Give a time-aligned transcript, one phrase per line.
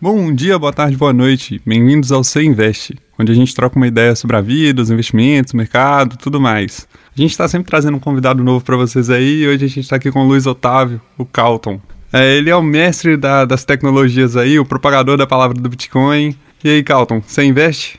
[0.00, 1.60] Bom dia, boa tarde, boa noite.
[1.66, 5.52] Bem-vindos ao Você Investe, onde a gente troca uma ideia sobre a vida, os investimentos,
[5.52, 6.86] o mercado, tudo mais.
[7.12, 9.80] A gente está sempre trazendo um convidado novo para vocês aí e hoje a gente
[9.80, 11.80] está aqui com o Luiz Otávio, o Calton.
[12.12, 16.36] É, ele é o mestre da, das tecnologias aí, o propagador da palavra do Bitcoin.
[16.62, 17.98] E aí, Calton, você investe?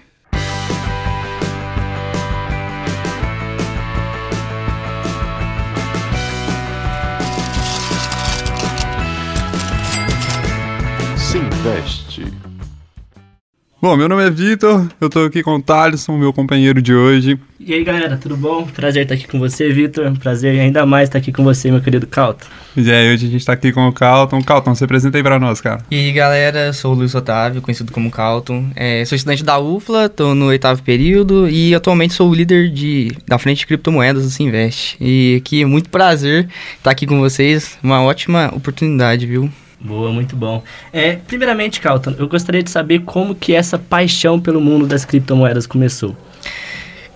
[13.82, 17.40] Bom, meu nome é Vitor, eu tô aqui com o Thaleson, meu companheiro de hoje.
[17.58, 18.66] E aí galera, tudo bom?
[18.66, 20.12] Prazer estar aqui com você, Vitor.
[20.20, 22.46] Prazer ainda mais estar aqui com você, meu querido Calton.
[22.76, 24.44] E aí, hoje a gente tá aqui com o Calton.
[24.44, 25.82] Calton, se apresenta aí pra nós, cara.
[25.90, 28.70] E aí galera, sou o Luiz Otávio, conhecido como Calton.
[28.76, 33.14] É, sou estudante da UFLA, tô no oitavo período e atualmente sou o líder de,
[33.26, 34.98] da frente de criptomoedas do Sinvest.
[35.00, 39.50] E aqui é muito prazer estar aqui com vocês, uma ótima oportunidade, viu?
[39.82, 40.62] Boa, muito bom.
[40.92, 45.66] É, primeiramente, Calton, eu gostaria de saber como que essa paixão pelo mundo das criptomoedas
[45.66, 46.16] começou.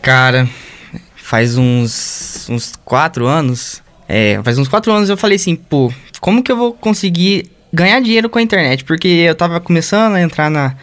[0.02, 0.48] Cara,
[1.16, 3.82] faz uns, uns quatro anos.
[4.08, 8.00] É, faz uns quatro anos eu falei assim, pô, como que eu vou conseguir ganhar
[8.00, 8.86] dinheiro com a internet?
[8.86, 10.76] Porque eu tava começando a entrar na,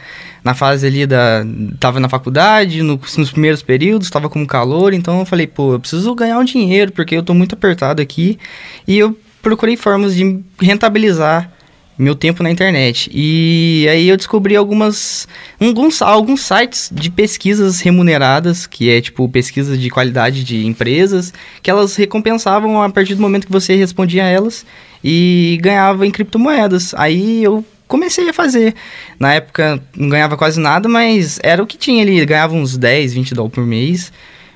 [0.45, 1.45] na fase ali da.
[1.79, 5.81] Tava na faculdade, no, nos primeiros períodos, tava com calor, então eu falei, pô, eu
[5.81, 8.39] preciso ganhar um dinheiro, porque eu tô muito apertado aqui.
[8.87, 11.51] E eu procurei formas de rentabilizar
[12.01, 13.11] meu tempo na internet.
[13.13, 15.29] E aí eu descobri algumas
[15.61, 21.71] alguns, alguns sites de pesquisas remuneradas, que é tipo pesquisas de qualidade de empresas, que
[21.71, 24.65] elas recompensavam a partir do momento que você respondia a elas
[25.05, 26.95] e ganhava em criptomoedas.
[26.95, 28.75] Aí eu comecei a fazer.
[29.19, 33.13] Na época não ganhava quase nada, mas era o que tinha ali, ganhava uns 10,
[33.13, 34.11] 20 dólares por mês,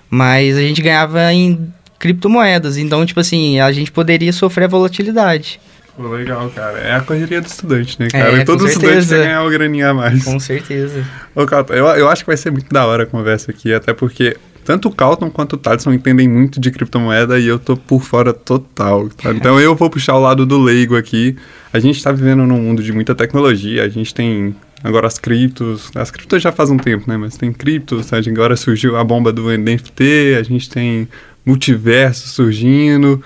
[0.08, 2.78] mas a gente ganhava em criptomoedas.
[2.78, 5.60] Então, tipo assim, a gente poderia sofrer a volatilidade.
[5.96, 6.78] Pô, legal, cara.
[6.78, 8.40] É a correria do estudante, né, cara?
[8.40, 10.24] É, todo estudante quer ganhar uma graninha a mais.
[10.24, 11.04] Com certeza.
[11.34, 13.92] Ô, Calton, eu, eu acho que vai ser muito da hora a conversa aqui, até
[13.92, 18.02] porque tanto o Calton quanto o Thaleson entendem muito de criptomoeda e eu tô por
[18.02, 19.30] fora total, tá?
[19.30, 21.36] Então eu vou puxar o lado do leigo aqui.
[21.72, 25.90] A gente tá vivendo num mundo de muita tecnologia, a gente tem agora as criptos,
[25.94, 27.16] as criptos já faz um tempo, né?
[27.16, 31.08] Mas tem criptos, gente agora surgiu a bomba do NFT, a gente tem
[31.44, 33.22] multiverso surgindo.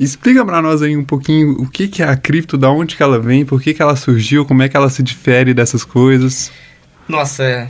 [0.00, 3.02] Explica para nós aí um pouquinho o que, que é a cripto, da onde que
[3.02, 6.50] ela vem, por que, que ela surgiu, como é que ela se difere dessas coisas.
[7.06, 7.68] Nossa, é.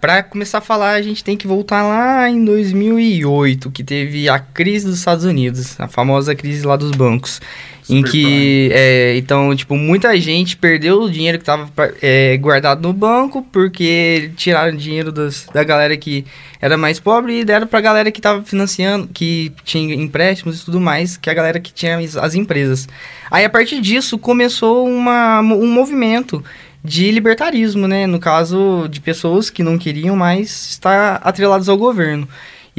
[0.00, 4.38] Pra começar a falar, a gente tem que voltar lá em 2008, que teve a
[4.38, 7.40] crise dos Estados Unidos, a famosa crise lá dos bancos.
[7.88, 11.70] Em que, é, então, tipo, muita gente perdeu o dinheiro que estava
[12.02, 16.24] é, guardado no banco porque tiraram dinheiro das, da galera que
[16.60, 20.80] era mais pobre e deram pra galera que estava financiando, que tinha empréstimos e tudo
[20.80, 22.88] mais, que a galera que tinha as, as empresas.
[23.30, 26.44] Aí, a partir disso, começou uma, um movimento
[26.82, 28.06] de libertarismo, né?
[28.06, 32.28] No caso de pessoas que não queriam mais estar atreladas ao governo.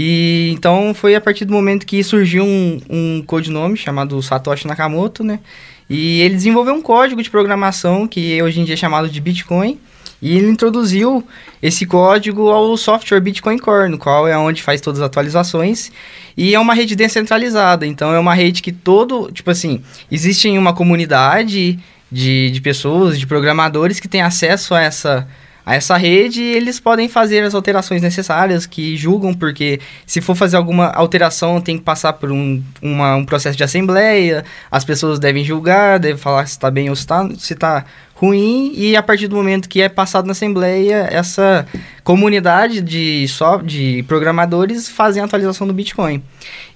[0.01, 5.25] E então foi a partir do momento que surgiu um, um codinome chamado Satoshi Nakamoto,
[5.25, 5.41] né?
[5.89, 9.77] E ele desenvolveu um código de programação que hoje em dia é chamado de Bitcoin.
[10.21, 11.27] E ele introduziu
[11.61, 15.91] esse código ao software Bitcoin Core, no qual é onde faz todas as atualizações.
[16.37, 20.73] E é uma rede descentralizada, então é uma rede que todo, tipo assim, existe uma
[20.73, 21.77] comunidade
[22.09, 25.27] de, de pessoas, de programadores que têm acesso a essa,
[25.69, 30.57] a essa rede eles podem fazer as alterações necessárias que julgam, porque se for fazer
[30.57, 35.43] alguma alteração tem que passar por um, uma, um processo de assembleia, as pessoas devem
[35.43, 37.85] julgar, devem falar se está bem ou se está se tá
[38.19, 41.65] ruim, e a partir do momento que é passado na assembleia, essa
[42.03, 46.21] comunidade de, só, de programadores fazem a atualização do Bitcoin.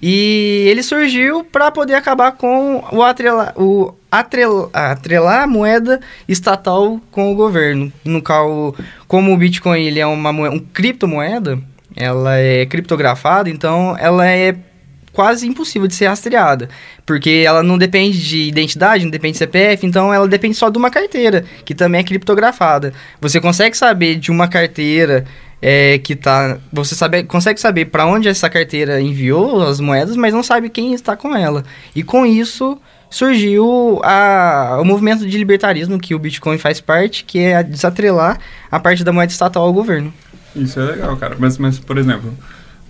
[0.00, 6.98] E ele surgiu para poder acabar com o, atrela, o atrela, atrelar a moeda estatal
[7.10, 7.92] com o governo.
[8.02, 8.74] No qual,
[9.06, 11.58] como o Bitcoin ele é uma moeda, um criptomoeda,
[11.94, 14.56] ela é criptografada, então ela é
[15.14, 16.68] quase impossível de ser rastreada,
[17.06, 20.76] porque ela não depende de identidade, não depende de CPF, então ela depende só de
[20.76, 22.92] uma carteira, que também é criptografada.
[23.20, 25.24] Você consegue saber de uma carteira
[25.62, 26.58] é, que tá.
[26.72, 30.92] Você sabe, consegue saber para onde essa carteira enviou as moedas, mas não sabe quem
[30.92, 31.64] está com ela.
[31.94, 32.78] E com isso
[33.08, 38.38] surgiu a, o movimento de libertarismo que o Bitcoin faz parte, que é desatrelar
[38.70, 40.12] a parte da moeda estatal ao governo.
[40.56, 41.36] Isso é legal, cara.
[41.38, 42.34] Mas, mas por exemplo,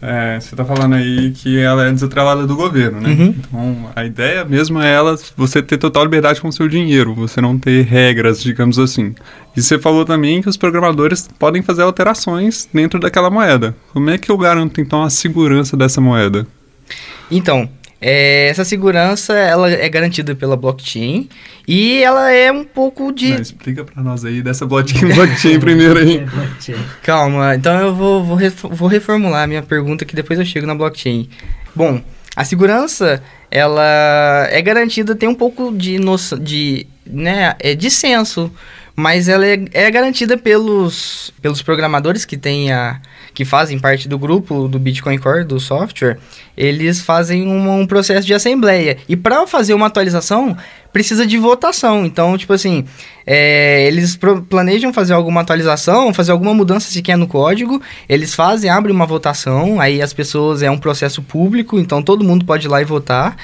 [0.06, 3.08] é, você está falando aí que ela é desatrelada do governo, né?
[3.08, 3.34] Uhum.
[3.38, 7.40] Então, a ideia mesmo é ela, você ter total liberdade com o seu dinheiro, você
[7.40, 9.14] não ter regras, digamos assim.
[9.56, 13.74] E você falou também que os programadores podem fazer alterações dentro daquela moeda.
[13.94, 16.46] Como é que eu garanto, então, a segurança dessa moeda?
[17.30, 17.66] Então,
[18.06, 21.26] É, essa segurança ela é garantida pela blockchain
[21.66, 23.30] e ela é um pouco de.
[23.32, 26.18] Não, explica para nós aí dessa blockchain, blockchain primeiro aí.
[26.18, 26.76] blockchain.
[27.02, 30.66] Calma, então eu vou, vou, ref- vou reformular a minha pergunta que depois eu chego
[30.66, 31.30] na blockchain.
[31.74, 32.02] Bom,
[32.36, 38.52] a segurança ela é garantida, tem um pouco de noção de, né, é de senso,
[38.94, 43.00] mas ela é, é garantida pelos, pelos programadores que tem a
[43.34, 46.18] que fazem parte do grupo do Bitcoin Core do software,
[46.56, 48.96] eles fazem um, um processo de assembleia.
[49.08, 50.56] E para fazer uma atualização,
[50.92, 52.06] precisa de votação.
[52.06, 52.84] Então, tipo assim,
[53.26, 54.16] é, eles
[54.48, 59.80] planejam fazer alguma atualização, fazer alguma mudança sequer no código, eles fazem, abrem uma votação,
[59.80, 63.36] aí as pessoas, é um processo público, então todo mundo pode ir lá e votar.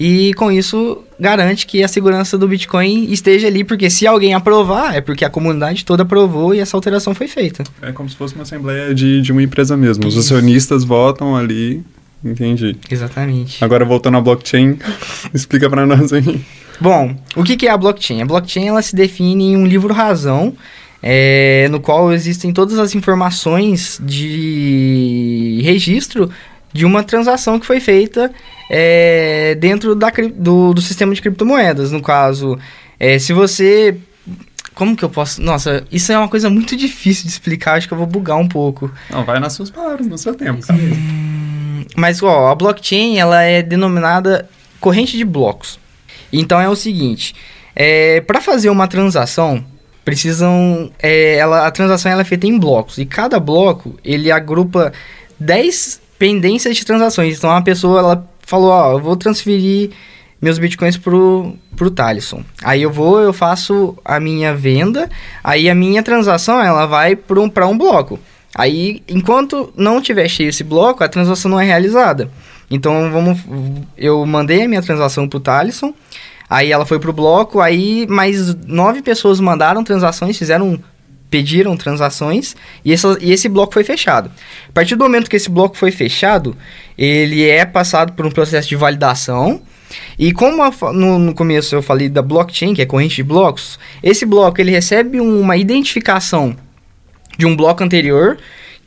[0.00, 4.94] E com isso garante que a segurança do Bitcoin esteja ali, porque se alguém aprovar,
[4.94, 7.64] é porque a comunidade toda aprovou e essa alteração foi feita.
[7.82, 10.06] É como se fosse uma assembleia de, de uma empresa mesmo.
[10.06, 10.32] Os Isso.
[10.32, 11.82] acionistas votam ali.
[12.24, 12.76] Entendi.
[12.88, 13.64] Exatamente.
[13.64, 14.78] Agora voltando à blockchain,
[15.34, 16.40] explica para nós aí.
[16.80, 18.22] Bom, o que, que é a blockchain?
[18.22, 20.54] A blockchain ela se define em um livro razão,
[21.02, 26.30] é, no qual existem todas as informações de registro
[26.72, 28.30] de uma transação que foi feita
[28.70, 31.92] é, dentro da, do, do sistema de criptomoedas.
[31.92, 32.58] No caso,
[32.98, 33.96] é, se você.
[34.74, 35.42] Como que eu posso.
[35.42, 38.46] Nossa, isso é uma coisa muito difícil de explicar, acho que eu vou bugar um
[38.46, 38.90] pouco.
[39.10, 40.60] Não, vai nas suas palavras, no seu tempo.
[40.60, 40.96] Isso mesmo.
[41.96, 44.48] Mas, ó, a blockchain, ela é denominada
[44.78, 45.80] corrente de blocos.
[46.32, 47.34] Então, é o seguinte,
[47.74, 49.64] é, para fazer uma transação,
[50.04, 50.92] precisam...
[51.02, 52.98] é, ela, a transação ela é feita em blocos.
[52.98, 54.92] E cada bloco, ele agrupa
[55.40, 57.38] 10 pendências de transações.
[57.38, 59.90] Então, a pessoa, ela falou, ó, eu vou transferir
[60.40, 62.42] meus bitcoins pro, pro Thaleson.
[62.62, 65.08] Aí eu vou, eu faço a minha venda,
[65.42, 68.18] aí a minha transação, ela vai para um, um bloco.
[68.54, 72.30] Aí, enquanto não tiver cheio esse bloco, a transação não é realizada.
[72.70, 73.38] Então, vamos,
[73.96, 75.94] eu mandei a minha transação pro Thaleson,
[76.48, 80.78] aí ela foi pro bloco, aí mais nove pessoas mandaram transações, fizeram,
[81.30, 84.30] pediram transações, e, essa, e esse bloco foi fechado.
[84.68, 86.56] A partir do momento que esse bloco foi fechado,
[86.96, 89.60] ele é passado por um processo de validação,
[90.18, 93.78] e como fa- no, no começo eu falei da blockchain, que é corrente de blocos,
[94.02, 96.56] esse bloco ele recebe uma identificação
[97.38, 98.36] de um bloco anterior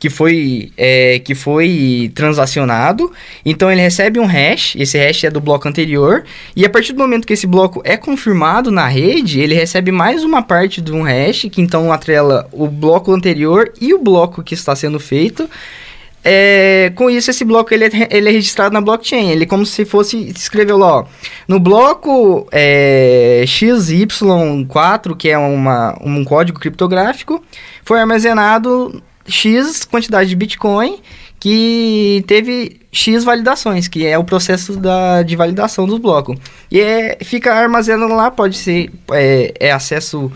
[0.02, 3.12] que foi, é, que foi transacionado.
[3.46, 6.24] Então ele recebe um hash, esse hash é do bloco anterior,
[6.56, 10.24] e a partir do momento que esse bloco é confirmado na rede, ele recebe mais
[10.24, 14.54] uma parte de um hash, que então atrela o bloco anterior e o bloco que
[14.54, 15.48] está sendo feito.
[16.24, 19.30] É, com isso, esse bloco ele é, ele é registrado na blockchain.
[19.30, 21.04] Ele é como se fosse, escreveu lá, ó,
[21.46, 27.40] no bloco é, XY4, que é uma, um código criptográfico,
[27.84, 30.98] foi armazenado X quantidade de Bitcoin
[31.38, 36.36] que teve X validações, que é o processo da, de validação dos blocos.
[36.70, 40.30] E é, fica armazenado lá, pode ser é, é acesso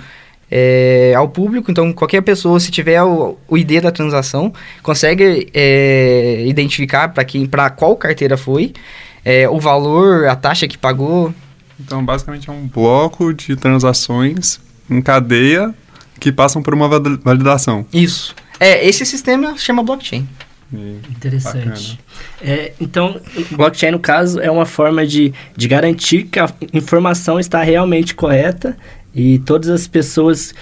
[0.50, 4.52] é, ao público, então qualquer pessoa, se tiver o, o ID da transação,
[4.82, 8.72] consegue é, identificar para quem, para qual carteira foi,
[9.24, 11.32] é, o valor, a taxa que pagou.
[11.78, 14.58] Então, basicamente, é um bloco de transações
[14.90, 15.72] em cadeia
[16.18, 17.86] que passam por uma vali- validação.
[17.92, 18.34] Isso.
[18.58, 20.26] É, esse sistema chama blockchain.
[20.72, 21.98] E- Interessante.
[22.42, 23.20] É, então,
[23.52, 28.76] blockchain, no caso, é uma forma de, de garantir que a informação está realmente correta
[29.14, 30.54] e todas as pessoas.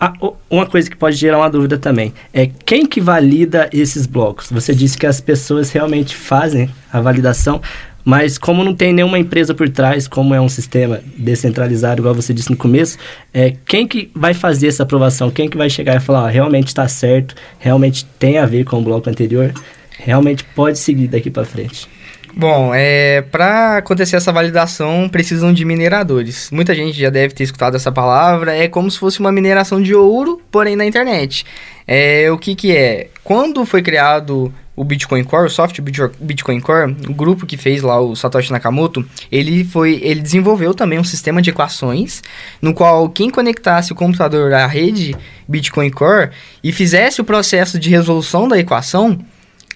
[0.00, 0.12] Ah,
[0.48, 4.48] uma coisa que pode gerar uma dúvida também é quem que valida esses blocos?
[4.48, 7.60] Você disse que as pessoas realmente fazem a validação,
[8.04, 12.32] mas como não tem nenhuma empresa por trás, como é um sistema descentralizado, igual você
[12.32, 12.96] disse no começo,
[13.32, 15.30] é, quem que vai fazer essa aprovação?
[15.30, 18.78] Quem que vai chegar e falar, ó, realmente está certo, realmente tem a ver com
[18.78, 19.52] o bloco anterior,
[19.98, 21.88] realmente pode seguir daqui para frente?
[22.34, 26.50] Bom, é, para acontecer essa validação, precisam de mineradores.
[26.52, 28.54] Muita gente já deve ter escutado essa palavra.
[28.54, 31.44] É como se fosse uma mineração de ouro, porém na internet.
[31.84, 33.08] É, o que que é?
[33.24, 37.82] Quando foi criado o Bitcoin Core, o software Bitco- Bitcoin Core, o grupo que fez
[37.82, 42.22] lá o Satoshi Nakamoto, ele foi, ele desenvolveu também um sistema de equações,
[42.62, 45.16] no qual quem conectasse o computador à rede
[45.48, 46.30] Bitcoin Core
[46.62, 49.18] e fizesse o processo de resolução da equação,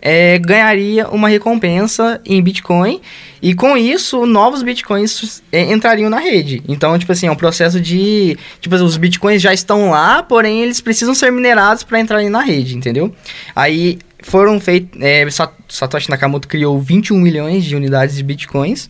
[0.04, 3.00] é, ganharia uma recompensa em Bitcoin
[3.40, 6.61] e com isso novos Bitcoins é, entrariam na rede.
[6.68, 10.80] Então, tipo assim, é um processo de, tipo, os Bitcoins já estão lá, porém eles
[10.80, 13.14] precisam ser minerados para entrarem na rede, entendeu?
[13.54, 18.88] Aí foram feitos, é, Sa- Satoshi Nakamoto criou 21 milhões de unidades de Bitcoins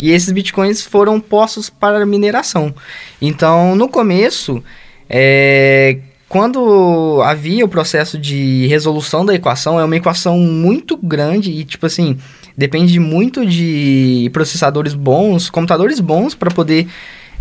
[0.00, 2.74] e esses Bitcoins foram postos para mineração.
[3.20, 4.62] Então, no começo,
[5.10, 5.98] é,
[6.28, 11.86] quando havia o processo de resolução da equação, é uma equação muito grande e, tipo
[11.86, 12.16] assim,
[12.56, 16.86] depende muito de processadores bons, computadores bons para poder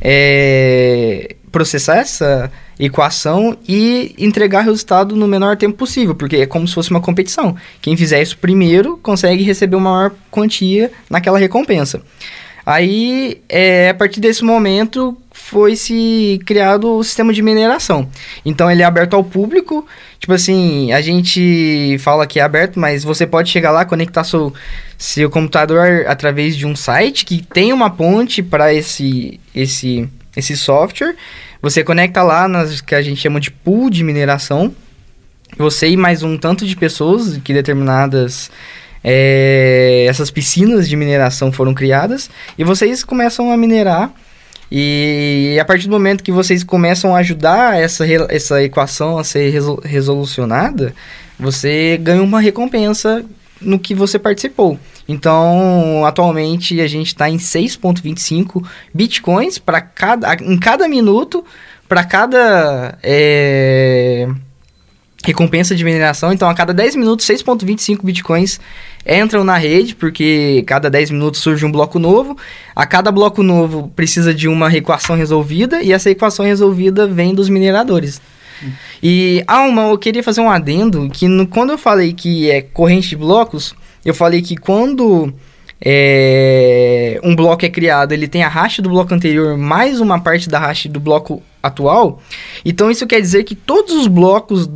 [0.01, 6.73] é, processar essa equação e entregar resultado no menor tempo possível, porque é como se
[6.73, 7.55] fosse uma competição.
[7.79, 12.01] Quem fizer isso primeiro consegue receber uma maior quantia naquela recompensa.
[12.65, 18.09] Aí, é, a partir desse momento, foi se criado o sistema de mineração.
[18.45, 19.85] Então, ele é aberto ao público.
[20.17, 24.53] Tipo assim, a gente fala que é aberto, mas você pode chegar lá, conectar seu,
[24.97, 31.15] seu computador através de um site que tem uma ponte para esse, esse, esse software.
[31.61, 34.73] Você conecta lá nas que a gente chama de pool de mineração.
[35.57, 38.49] Você e mais um tanto de pessoas que determinadas
[39.03, 44.11] é, essas piscinas de mineração foram criadas e vocês começam a minerar.
[44.71, 49.53] E a partir do momento que vocês começam a ajudar essa, essa equação a ser
[49.83, 50.95] resolucionada,
[51.37, 53.23] você ganha uma recompensa
[53.61, 54.79] no que você participou.
[55.07, 61.43] Então, atualmente a gente está em 6,25 bitcoins para cada, em cada minuto
[61.87, 64.27] para cada é,
[65.23, 66.33] recompensa de mineração.
[66.33, 68.59] Então, a cada 10 minutos, 6,25 bitcoins
[69.05, 72.37] entram na rede, porque cada 10 minutos surge um bloco novo.
[72.75, 77.49] A cada bloco novo precisa de uma equação resolvida, e essa equação resolvida vem dos
[77.49, 78.21] mineradores.
[78.63, 78.71] Hum.
[79.01, 82.61] E, ah, uma, eu queria fazer um adendo, que no, quando eu falei que é
[82.61, 85.33] corrente de blocos, eu falei que quando
[85.83, 90.49] é, um bloco é criado, ele tem a hash do bloco anterior mais uma parte
[90.49, 92.21] da hash do bloco atual.
[92.63, 94.69] Então isso quer dizer que todos os blocos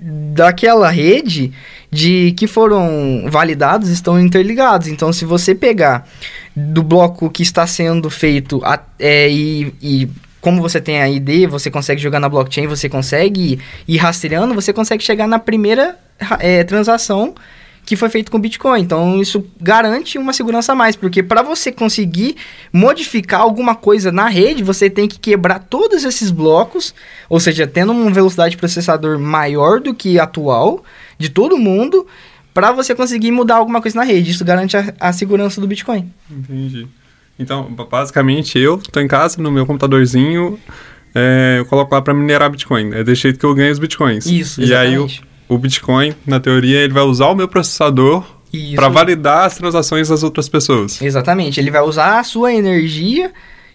[0.00, 1.52] daquela rede
[1.90, 4.88] de que foram validados estão interligados.
[4.88, 6.08] Então, se você pegar
[6.56, 10.08] do bloco que está sendo feito a, é, e, e
[10.40, 14.72] como você tem a ID, você consegue jogar na blockchain, você consegue ir rastreando, você
[14.72, 15.98] consegue chegar na primeira
[16.40, 17.34] é, transação
[17.84, 18.80] que foi feito com Bitcoin.
[18.80, 22.36] Então isso garante uma segurança a mais, porque para você conseguir
[22.72, 26.94] modificar alguma coisa na rede, você tem que quebrar todos esses blocos,
[27.28, 30.84] ou seja, tendo uma velocidade de processador maior do que atual
[31.18, 32.06] de todo mundo,
[32.54, 34.30] para você conseguir mudar alguma coisa na rede.
[34.30, 36.12] Isso garante a, a segurança do Bitcoin.
[36.30, 36.86] Entendi.
[37.38, 40.58] Então, basicamente, eu estou em casa no meu computadorzinho,
[41.14, 42.92] é, eu coloco lá para minerar Bitcoin.
[42.92, 44.26] É desse jeito que eu ganho os Bitcoins.
[44.26, 44.70] Isso, exatamente.
[44.70, 45.08] E aí eu
[45.48, 48.24] o Bitcoin, na teoria, ele vai usar o meu processador
[48.74, 51.00] para validar as transações das outras pessoas.
[51.00, 51.58] Exatamente.
[51.58, 53.32] Ele vai usar a sua energia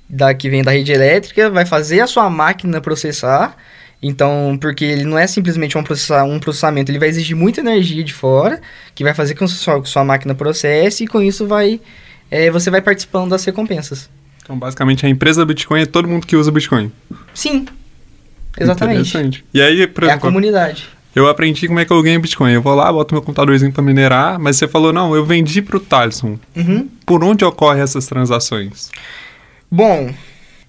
[0.10, 3.56] da que vem da rede elétrica, vai fazer a sua máquina processar.
[4.02, 8.04] Então, porque ele não é simplesmente um, processa um processamento, ele vai exigir muita energia
[8.04, 8.62] de fora,
[8.94, 11.82] que vai fazer com que sua, sua máquina processe e com isso vai
[12.30, 14.08] é, você vai participando das recompensas.
[14.44, 16.92] Então, basicamente, a empresa Bitcoin é todo mundo que usa Bitcoin.
[17.34, 17.66] Sim.
[18.60, 19.10] Exatamente.
[19.10, 19.46] Interessante.
[19.54, 20.88] E aí, por, é a comunidade
[21.20, 22.54] eu aprendi como é que eu ganho Bitcoin.
[22.54, 25.78] Eu vou lá, boto meu computadorzinho para minerar, mas você falou, não, eu vendi para
[25.78, 26.38] o Thaleson.
[26.56, 26.88] Uhum.
[27.06, 28.90] Por onde ocorrem essas transações?
[29.70, 30.14] Bom,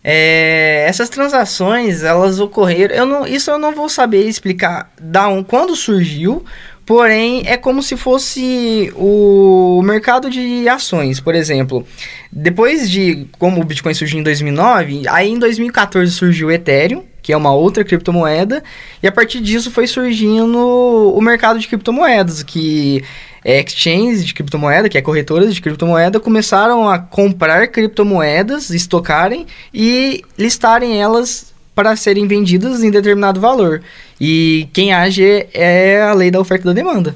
[0.02, 2.95] é, essas transações, elas ocorreram...
[2.95, 6.45] Eu não, isso eu não vou saber explicar da um, quando surgiu,
[6.88, 11.87] Porém, é como se fosse o mercado de ações, por exemplo.
[12.33, 17.30] Depois de como o Bitcoin surgiu em 2009, aí em 2014 surgiu o Ethereum, que
[17.30, 18.64] é uma outra criptomoeda,
[19.02, 20.59] e a partir disso foi surgindo
[21.14, 23.04] o mercado de criptomoedas, que
[23.45, 30.25] é exchanges de criptomoeda, que é corretoras de criptomoeda, começaram a comprar criptomoedas, estocarem e
[30.38, 33.80] listarem elas para serem vendidas em determinado valor.
[34.20, 37.14] E quem age é a lei da oferta e da demanda.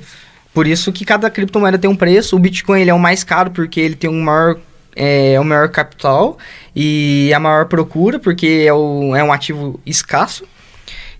[0.54, 2.36] Por isso que cada criptomoeda tem um preço.
[2.36, 4.56] O Bitcoin ele é o mais caro porque ele tem um maior
[4.94, 6.38] é o maior capital
[6.76, 10.44] e a maior procura, porque é, o, é um ativo escasso.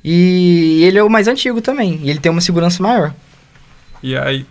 [0.05, 3.13] E ele é o mais antigo também, ele tem uma segurança maior.
[4.01, 4.47] E aí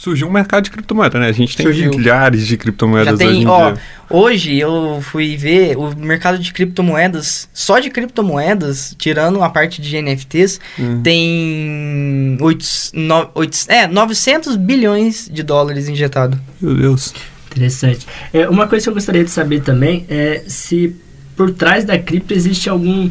[0.00, 1.28] surgiu um mercado de criptomoeda, né?
[1.28, 1.90] A gente tem surgiu.
[1.90, 3.82] milhares de criptomoedas tem, hoje em ó, dia.
[4.08, 10.00] Hoje eu fui ver o mercado de criptomoedas, só de criptomoedas, tirando a parte de
[10.00, 11.02] NFTs, hum.
[11.02, 16.40] tem 8, no, 8, é, 900 bilhões de dólares injetado.
[16.58, 17.12] Meu Deus.
[17.50, 18.06] Interessante.
[18.32, 20.96] É, uma coisa que eu gostaria de saber também é se
[21.36, 23.10] por trás da cripto existe algum,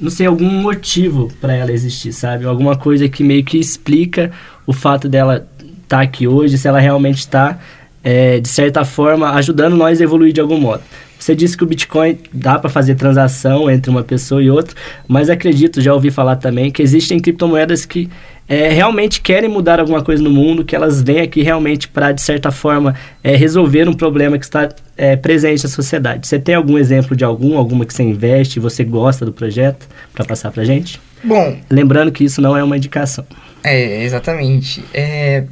[0.00, 2.46] não sei, algum motivo para ela existir, sabe?
[2.46, 4.32] Alguma coisa que meio que explica
[4.66, 5.46] o fato dela
[5.92, 7.58] estar tá aqui hoje, se ela realmente está,
[8.02, 10.82] é, de certa forma, ajudando nós a evoluir de algum modo.
[11.18, 14.74] Você disse que o Bitcoin dá para fazer transação entre uma pessoa e outra,
[15.06, 18.10] mas acredito, já ouvi falar também, que existem criptomoedas que
[18.48, 22.20] é, realmente querem mudar alguma coisa no mundo, que elas vêm aqui realmente para, de
[22.20, 26.26] certa forma, é, resolver um problema que está é, presente na sociedade.
[26.26, 29.86] Você tem algum exemplo de algum, alguma que você investe e você gosta do projeto
[30.12, 31.00] para passar para gente?
[31.22, 31.56] Bom...
[31.70, 33.24] Lembrando que isso não é uma indicação.
[33.62, 34.84] É, exatamente.
[34.92, 35.44] É,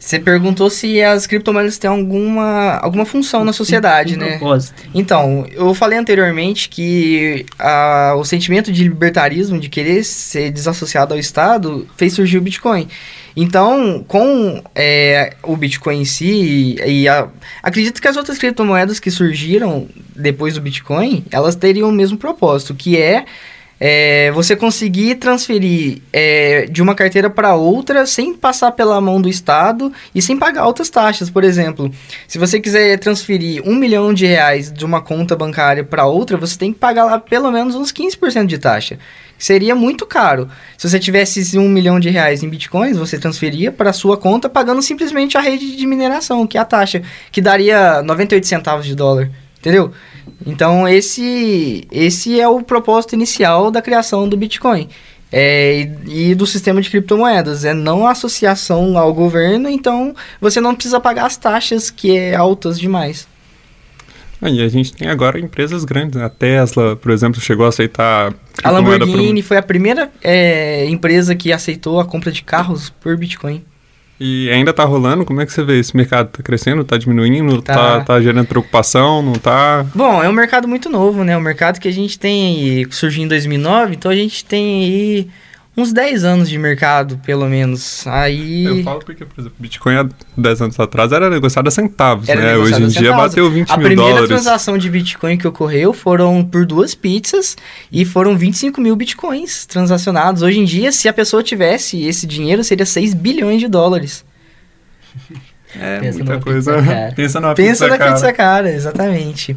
[0.00, 4.38] Você perguntou se as criptomoedas têm alguma, alguma função na sociedade, um né?
[4.38, 4.82] propósito.
[4.94, 11.20] Então, eu falei anteriormente que a, o sentimento de libertarismo, de querer ser desassociado ao
[11.20, 12.88] Estado, fez surgir o Bitcoin.
[13.36, 17.28] Então, com é, o Bitcoin em si, e, e a-
[17.62, 22.74] acredito que as outras criptomoedas que surgiram depois do Bitcoin, elas teriam o mesmo propósito,
[22.74, 23.26] que é,
[23.80, 29.28] é, você conseguir transferir é, de uma carteira para outra sem passar pela mão do
[29.28, 31.30] Estado e sem pagar altas taxas.
[31.30, 31.90] Por exemplo,
[32.28, 36.58] se você quiser transferir um milhão de reais de uma conta bancária para outra, você
[36.58, 38.98] tem que pagar lá pelo menos uns 15% de taxa.
[39.38, 40.50] Seria muito caro.
[40.76, 44.50] Se você tivesse esse um milhão de reais em bitcoins, você transferia para sua conta
[44.50, 47.00] pagando simplesmente a rede de mineração, que é a taxa,
[47.32, 49.30] que daria 98 centavos de dólar.
[49.58, 49.92] Entendeu?
[50.46, 54.88] Então, esse, esse é o propósito inicial da criação do Bitcoin.
[55.32, 57.64] É, e, e do sistema de criptomoedas.
[57.64, 62.78] É não associação ao governo, então você não precisa pagar as taxas que é altas
[62.78, 63.28] demais.
[64.42, 66.16] Ah, E a gente tem agora empresas grandes.
[66.16, 66.24] né?
[66.24, 68.32] A Tesla, por exemplo, chegou a aceitar A
[68.70, 73.16] criptomoeda por Lamborghini foi a primeira é, empresa que aceitou a compra de carros por
[73.16, 73.62] Bitcoin.
[74.22, 75.24] E ainda tá rolando?
[75.24, 75.78] Como é que você vê?
[75.78, 77.74] Esse mercado tá crescendo, tá diminuindo, Tá.
[77.74, 79.86] tá, tá gerando preocupação, não tá?
[79.94, 81.34] Bom, é um mercado muito novo, né?
[81.36, 85.28] Um mercado que a gente tem aí, surgiu em 2009, então a gente tem aí
[85.80, 88.06] uns 10 anos de mercado, pelo menos.
[88.06, 88.64] Aí...
[88.64, 92.40] Eu falo porque, por exemplo, Bitcoin há 10 anos atrás era negociado a centavos, Era
[92.40, 92.56] né?
[92.56, 93.16] Hoje em a dia centavos.
[93.30, 94.28] bateu 20 A mil primeira dólares.
[94.28, 97.56] transação de Bitcoin que ocorreu foram por duas pizzas
[97.90, 100.42] e foram 25 mil Bitcoins transacionados.
[100.42, 104.24] Hoje em dia, se a pessoa tivesse esse dinheiro, seria 6 bilhões de dólares.
[105.78, 106.72] É, Pensa muita coisa.
[106.78, 107.12] pizza.
[107.14, 108.12] Pensa numa Pensa pizza na cara.
[108.12, 109.56] pizza cara, exatamente.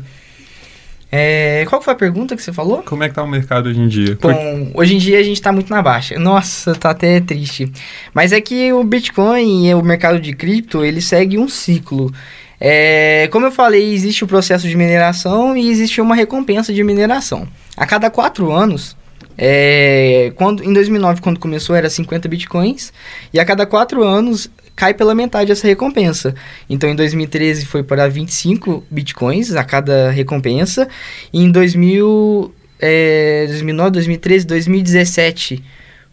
[1.16, 2.82] É, qual foi a pergunta que você falou?
[2.82, 4.18] Como é que tá o mercado hoje em dia?
[4.20, 6.18] Bom, hoje em dia a gente tá muito na baixa.
[6.18, 7.72] Nossa, tá até triste.
[8.16, 12.12] Mas é que o Bitcoin e o mercado de cripto, ele segue um ciclo.
[12.60, 17.48] É, como eu falei, existe o processo de mineração e existe uma recompensa de mineração.
[17.78, 18.98] A cada quatro anos,
[19.38, 22.92] é, quando, em 2009, quando começou, era 50 bitcoins,
[23.32, 26.34] e a cada quatro anos cai pela metade essa recompensa.
[26.70, 30.88] Então, em 2013 foi para 25 bitcoins a cada recompensa,
[31.32, 35.64] e em 2000, é, 2009, 2013, 2017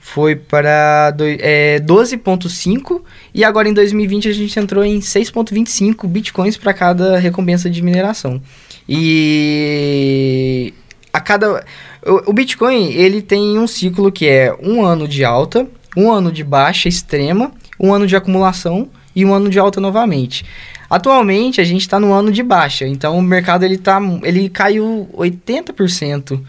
[0.02, 3.02] foi para é, 12,5
[3.34, 8.40] e agora em 2020 a gente entrou em 6,25 bitcoins para cada recompensa de mineração.
[8.88, 10.72] E
[11.12, 11.64] a cada
[12.04, 16.32] o, o Bitcoin ele tem um ciclo que é um ano de alta, um ano
[16.32, 20.44] de baixa extrema, um ano de acumulação e um ano de alta novamente.
[20.88, 25.08] Atualmente a gente está no ano de baixa, então o mercado ele tá, ele caiu
[25.16, 26.40] 80%.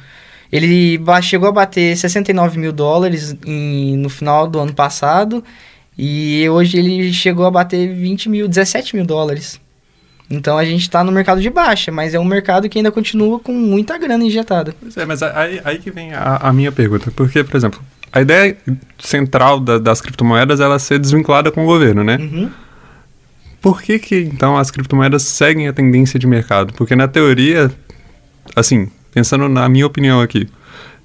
[0.51, 5.41] Ele chegou a bater 69 mil dólares em- no final do ano passado
[5.97, 9.61] e hoje ele chegou a bater 20 mil, 17 mil dólares.
[10.29, 13.39] Então a gente está no mercado de baixa, mas é um mercado que ainda continua
[13.39, 14.73] com muita grana injetada.
[14.81, 17.11] Pois é, mas aí, aí que vem a, a minha pergunta.
[17.11, 18.57] Porque, por exemplo, a ideia
[18.99, 22.17] central da- das criptomoedas é ela ser desvinculada com o governo, né?
[22.17, 22.49] Uhum.
[23.61, 26.73] Por que que, então, as criptomoedas seguem a tendência de mercado?
[26.73, 27.71] Porque, na teoria,
[28.55, 30.49] assim, pensando na minha opinião aqui,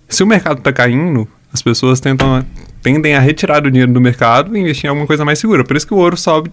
[0.09, 2.45] se o mercado está caindo, as pessoas tentam,
[2.83, 5.64] tendem a retirar o dinheiro do mercado e investir em alguma coisa mais segura.
[5.64, 6.51] Por isso que o ouro sobe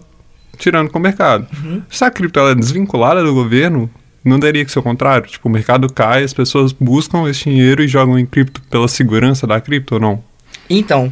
[0.58, 1.48] tirando com o mercado.
[1.90, 3.90] Se a cripto é desvinculada do governo,
[4.26, 5.28] não teria que ser o contrário?
[5.30, 9.48] Tipo, o mercado cai, as pessoas buscam esse dinheiro e jogam em cripto pela segurança
[9.48, 10.24] da cripto ou não?
[10.70, 11.12] Então,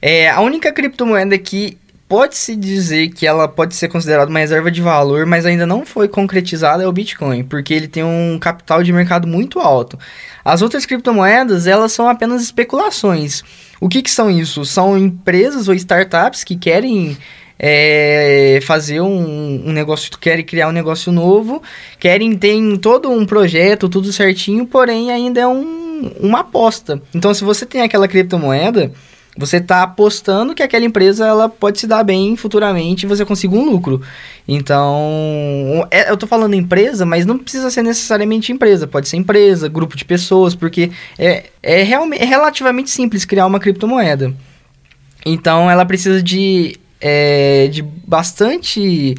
[0.00, 1.78] é, a única criptomoeda que
[2.12, 6.06] pode-se dizer que ela pode ser considerada uma reserva de valor, mas ainda não foi
[6.06, 9.98] concretizada é o Bitcoin, porque ele tem um capital de mercado muito alto.
[10.44, 13.42] As outras criptomoedas, elas são apenas especulações.
[13.80, 14.62] O que, que são isso?
[14.66, 17.16] São empresas ou startups que querem
[17.58, 21.62] é, fazer um, um negócio, querem criar um negócio novo,
[21.98, 27.00] querem ter todo um projeto, tudo certinho, porém ainda é um, uma aposta.
[27.14, 28.92] Então, se você tem aquela criptomoeda,
[29.36, 33.54] você está apostando que aquela empresa ela pode se dar bem futuramente e você consiga
[33.56, 34.02] um lucro.
[34.46, 38.86] Então, é- eu tô falando empresa, mas não precisa ser necessariamente empresa.
[38.86, 43.58] Pode ser empresa, grupo de pessoas, porque é, é, realmente, é relativamente simples criar uma
[43.60, 44.34] criptomoeda.
[45.24, 49.14] Então, ela precisa de, é, de bastante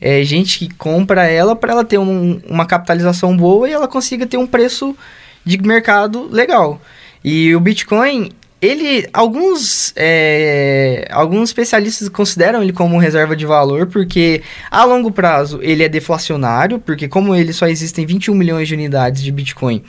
[0.00, 4.26] é, gente que compra ela para ela ter um- uma capitalização boa e ela consiga
[4.26, 4.96] ter um preço
[5.44, 6.80] de mercado legal.
[7.24, 14.42] E o Bitcoin, ele, alguns, é, alguns especialistas consideram ele como reserva de valor, porque
[14.70, 19.22] a longo prazo ele é deflacionário, porque como ele só existem 21 milhões de unidades
[19.22, 19.82] de Bitcoin,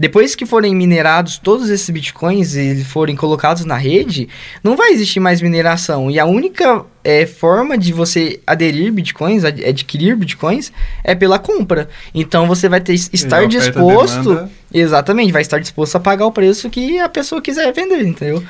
[0.00, 4.30] Depois que forem minerados todos esses bitcoins e forem colocados na rede,
[4.64, 6.10] não vai existir mais mineração.
[6.10, 10.72] E a única é, forma de você aderir bitcoins, ad adquirir bitcoins,
[11.04, 11.86] é pela compra.
[12.14, 14.48] Então você vai ter estar disposto.
[14.72, 18.42] Exatamente, vai estar disposto a pagar o preço que a pessoa quiser vender, entendeu?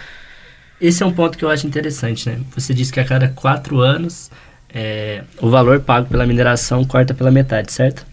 [0.80, 2.38] Esse é um ponto que eu acho interessante, né?
[2.54, 4.30] Você disse que a cada quatro anos
[4.72, 8.06] é, o valor pago pela mineração corta pela metade, certo?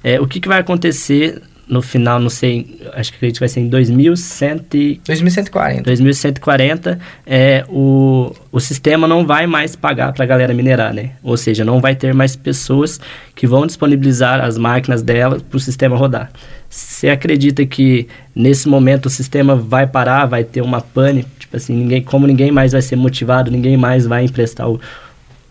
[0.00, 3.48] É, o que, que vai acontecer no final, não sei, acho que acredito que vai
[3.48, 4.66] ser em 2100
[5.04, 5.82] 2140.
[5.82, 11.12] 2140, é, o, o sistema não vai mais pagar para a galera minerar, né?
[11.22, 13.00] Ou seja, não vai ter mais pessoas
[13.34, 16.30] que vão disponibilizar as máquinas dela para o sistema rodar.
[16.68, 21.74] Você acredita que nesse momento o sistema vai parar, vai ter uma pane, tipo assim,
[21.74, 24.80] ninguém, como ninguém mais vai ser motivado, ninguém mais vai emprestar o,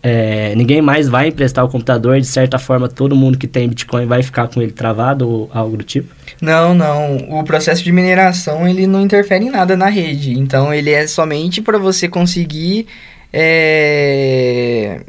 [0.06, 4.04] é, ninguém mais vai emprestar o computador, de certa forma todo mundo que tem Bitcoin
[4.04, 6.14] vai ficar com ele travado ou algo do tipo?
[6.42, 7.16] Não, não.
[7.30, 10.38] O processo de mineração ele não interfere em nada na rede.
[10.38, 12.86] Então ele é somente para você conseguir
[13.32, 15.00] é,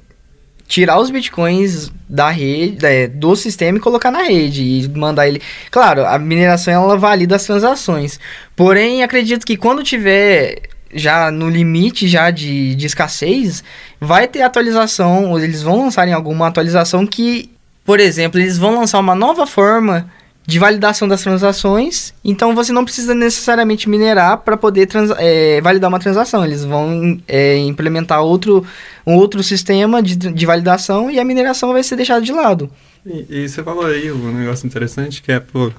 [0.65, 5.41] tirar os bitcoins da rede, é, do sistema e colocar na rede e mandar ele.
[5.69, 8.17] Claro, a mineração ela valida as transações.
[8.55, 13.63] Porém, acredito que quando tiver já no limite já de, de escassez,
[13.99, 17.49] vai ter atualização, eles vão lançar em alguma atualização que,
[17.84, 20.10] por exemplo, eles vão lançar uma nova forma
[20.47, 25.99] de validação das transações, então você não precisa necessariamente minerar para poder é, validar uma
[25.99, 26.45] transação.
[26.45, 28.63] Eles vão é, implementar outro,
[29.08, 32.69] um outro sistema de, de validação e a mineração vai ser deixada de lado.
[33.03, 35.71] E, e você falou aí um negócio interessante que é, pô,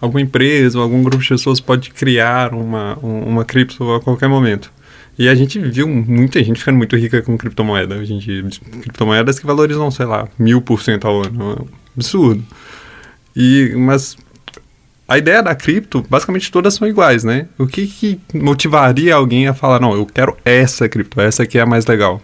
[0.00, 4.70] alguma empresa ou algum grupo de pessoas pode criar uma, uma cripto a qualquer momento.
[5.18, 7.96] E a gente viu muita gente ficando muito rica com criptomoeda.
[7.96, 8.44] A gente,
[8.82, 11.52] criptomoedas que valorizam, sei lá, mil por cento ao ano.
[11.52, 12.44] É absurdo.
[13.36, 14.16] E, mas
[15.06, 17.46] a ideia da cripto, basicamente todas são iguais, né?
[17.58, 21.60] O que, que motivaria alguém a falar, não, eu quero essa cripto, essa aqui é
[21.60, 22.20] a mais legal?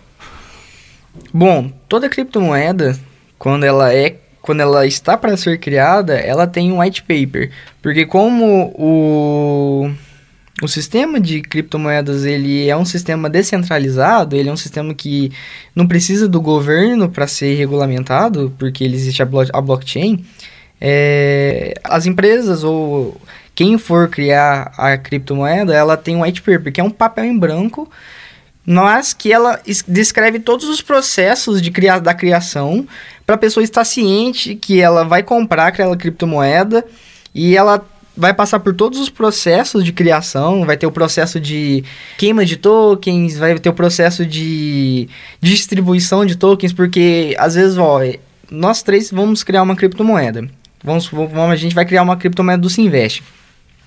[1.33, 2.99] Bom, toda criptomoeda,
[3.39, 7.51] quando ela é quando ela está para ser criada, ela tem um white paper,
[7.83, 9.91] porque como o
[10.63, 15.33] o sistema de criptomoedas ele é um sistema descentralizado, ele é um sistema que
[15.75, 20.25] não precisa do governo para ser regulamentado, porque ele existe a, blo a blockchain.
[20.81, 23.21] É, as empresas ou
[23.55, 27.39] quem for criar a criptomoeda, ela tem um white paper, que é um papel em
[27.39, 27.91] branco,
[28.65, 32.87] mas que ela descreve todos os processos de criar, da criação
[33.27, 36.85] para a pessoa estar ciente que ela vai comprar aquela criptomoeda
[37.35, 37.85] e ela
[38.21, 41.83] vai passar por todos os processos de criação, vai ter o processo de
[42.19, 45.09] queima de tokens, vai ter o processo de
[45.41, 48.01] distribuição de tokens, porque às vezes, ó,
[48.51, 50.47] nós três vamos criar uma criptomoeda.
[50.85, 53.23] Vamos, vamos a gente vai criar uma criptomoeda do Sinvest.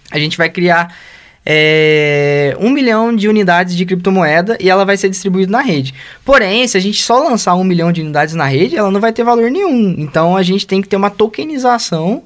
[0.10, 0.96] A gente vai criar
[1.46, 5.94] é, um milhão de unidades de criptomoeda e ela vai ser distribuída na rede.
[6.26, 9.14] Porém, se a gente só lançar um milhão de unidades na rede, ela não vai
[9.14, 9.94] ter valor nenhum.
[9.96, 12.24] Então a gente tem que ter uma tokenização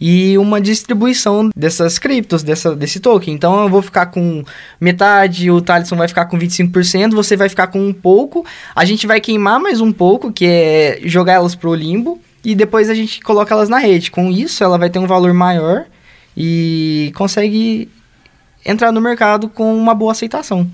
[0.00, 3.34] e uma distribuição dessas criptos, dessa, desse token.
[3.34, 4.44] Então eu vou ficar com
[4.80, 9.06] metade, o Thaleson vai ficar com 25%, você vai ficar com um pouco, a gente
[9.06, 13.20] vai queimar mais um pouco, que é jogar elas pro limbo, e depois a gente
[13.20, 14.10] coloca elas na rede.
[14.10, 15.86] Com isso, ela vai ter um valor maior
[16.36, 17.88] e consegue
[18.64, 20.70] entrar no mercado com uma boa aceitação.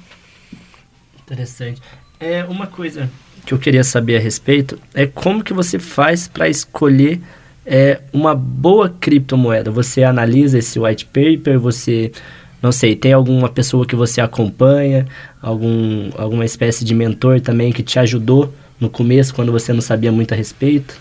[1.25, 1.81] Interessante.
[2.19, 3.09] É uma coisa
[3.47, 7.21] que eu queria saber a respeito é como que você faz para escolher
[7.67, 9.71] é uma boa criptomoeda?
[9.71, 12.13] Você analisa esse white paper, você,
[12.61, 15.07] não sei, tem alguma pessoa que você acompanha,
[15.41, 20.11] algum, alguma espécie de mentor também que te ajudou no começo, quando você não sabia
[20.11, 21.01] muito a respeito?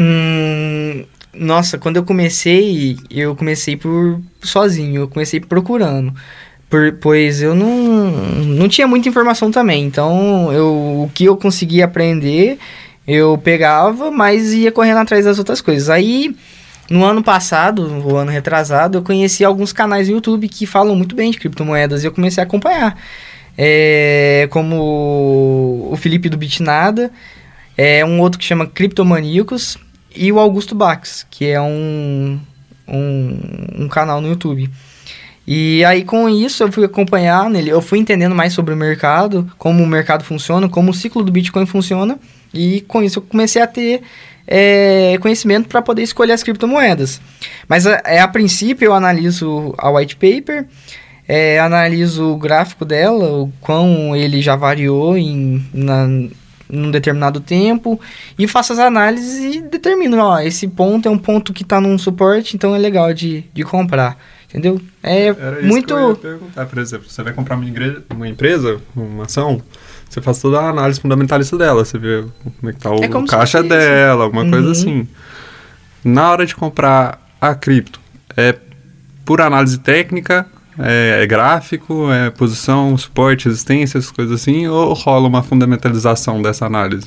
[0.00, 6.14] Hum, nossa, quando eu comecei, eu comecei por sozinho, eu comecei procurando.
[6.70, 8.10] Por, pois eu não,
[8.46, 9.84] não tinha muita informação também.
[9.84, 12.58] Então, eu, o que eu conseguia aprender,
[13.06, 15.90] eu pegava, mas ia correndo atrás das outras coisas.
[15.90, 16.34] Aí,
[16.88, 21.14] no ano passado, o ano retrasado, eu conheci alguns canais no YouTube que falam muito
[21.14, 22.96] bem de criptomoedas e eu comecei a acompanhar.
[23.56, 27.10] É, como o Felipe do Bitnada,
[27.76, 29.76] é um outro que chama Criptomaníacos
[30.14, 32.38] e o Augusto Bax, que é um,
[32.88, 33.38] um,
[33.78, 34.70] um canal no YouTube.
[35.46, 39.50] E aí com isso eu fui acompanhar nele, eu fui entendendo mais sobre o mercado,
[39.58, 42.18] como o mercado funciona, como o ciclo do Bitcoin funciona.
[42.52, 44.02] E com isso eu comecei a ter
[44.46, 47.20] é, conhecimento para poder escolher as criptomoedas.
[47.68, 50.66] Mas a, é, a princípio eu analiso a white paper,
[51.26, 56.06] é, analiso o gráfico dela, o quão ele já variou em na,
[56.68, 58.00] num determinado tempo
[58.38, 61.98] e faço as análises e determino, ó, esse ponto é um ponto que está num
[61.98, 64.18] suporte, então é legal de, de comprar.
[64.48, 64.80] Entendeu?
[65.02, 65.86] É Era isso muito.
[65.86, 69.62] que eu ia perguntar, por exemplo, você vai comprar uma, igreja, uma empresa, uma ação,
[70.12, 72.24] você faz toda a análise fundamentalista dela, você vê
[72.60, 74.72] como é que tá o É se caixa dela, alguma coisa Uhum.
[74.72, 75.08] assim.
[76.04, 78.00] Na hora de comprar a cripto,
[78.36, 78.54] é
[79.24, 80.46] por análise técnica,
[80.78, 86.66] é, é gráfico, é posição, suporte, resistência, essas coisas assim, ou rola uma fundamentalização dessa
[86.66, 87.06] análise?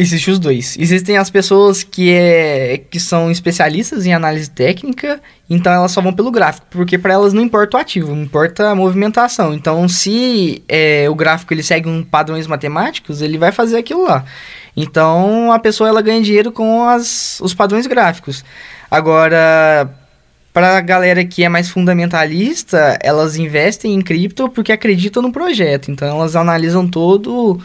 [0.00, 0.78] Existem os dois.
[0.78, 6.10] Existem as pessoas que, é, que são especialistas em análise técnica, então elas só vão
[6.10, 9.52] pelo gráfico, porque para elas não importa o ativo, importa a movimentação.
[9.52, 14.24] Então, se é, o gráfico ele segue um padrões matemáticos, ele vai fazer aquilo lá.
[14.74, 18.42] Então, a pessoa ela ganha dinheiro com as, os padrões gráficos.
[18.90, 19.86] Agora,
[20.50, 25.90] para a galera que é mais fundamentalista, elas investem em cripto porque acreditam no projeto.
[25.90, 27.60] Então, elas analisam todo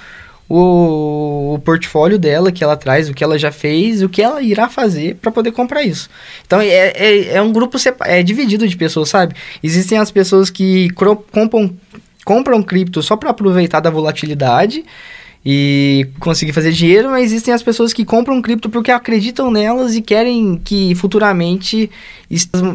[0.47, 4.41] o, o portfólio dela que ela traz, o que ela já fez, o que ela
[4.41, 6.10] irá fazer para poder comprar isso.
[6.45, 9.36] Então é, é, é um grupo é dividido de pessoas, sabe?
[9.63, 10.89] Existem as pessoas que
[11.31, 11.75] compram,
[12.23, 14.84] compram cripto só para aproveitar da volatilidade
[15.47, 20.01] e conseguir fazer dinheiro, mas existem as pessoas que compram cripto porque acreditam nelas e
[20.01, 21.89] querem que futuramente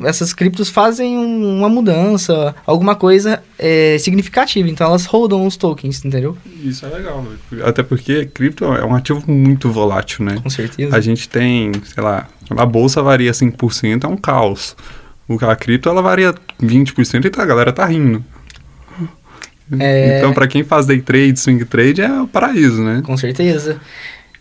[0.05, 4.69] essas, criptos fazem um- uma mudança, alguma coisa é, significativa.
[4.69, 6.37] Então elas rodam os tokens, entendeu?
[6.63, 7.63] Isso é legal, né?
[7.65, 10.37] até porque cripto é um ativo muito volátil, né?
[10.41, 10.97] Com certeza.
[10.97, 14.77] A gente tem, sei lá, a bolsa varia 5%, é um caos.
[15.29, 18.25] O- A cripto, ela varia 20% e tá, a galera tá rindo.
[19.79, 20.19] É.
[20.19, 23.03] Então, pra quem faz day trade, swing trade, é o paraíso, né?
[23.05, 23.81] Com certeza.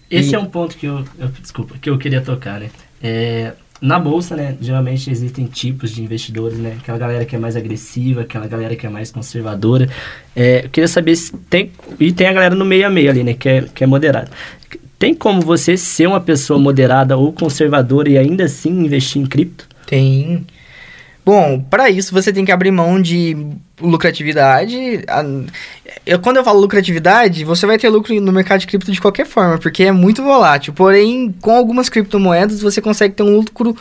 [0.09, 2.69] Esse E- é um ponto que eu, eu- desculpa, que eu queria tocar, né?
[3.01, 6.75] É, na bolsa, né, geralmente existem tipos de investidores, né?
[6.81, 9.87] Aquela galera que é mais agressiva, aquela galera que é mais conservadora.
[10.35, 13.23] É, eu queria saber se tem e tem a galera no meio a meio ali,
[13.23, 14.29] né, que é, que é moderada.
[14.97, 19.65] Tem como você ser uma pessoa moderada ou conservadora e ainda assim investir em cripto?
[19.85, 20.45] Tem.
[21.29, 23.37] Bom, para isso você tem que abrir mão de
[23.79, 25.05] lucratividade.
[26.03, 29.27] Eu, quando eu falo lucratividade, você vai ter lucro no mercado de cripto de qualquer
[29.27, 30.73] forma, porque é muito volátil.
[30.73, 33.77] Porém, com algumas criptomoedas você consegue ter um lucro.